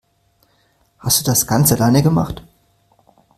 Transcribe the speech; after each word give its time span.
Hast 0.97 1.19
du 1.19 1.23
das 1.29 1.45
ganz 1.45 1.71
alleine 1.71 2.01
gemacht? 2.01 2.41